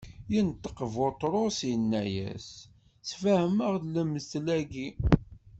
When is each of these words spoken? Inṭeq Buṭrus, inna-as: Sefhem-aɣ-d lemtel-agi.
Inṭeq 0.37 0.77
Buṭrus, 0.93 1.59
inna-as: 1.73 2.47
Sefhem-aɣ-d 3.07 3.85
lemtel-agi. 3.93 4.89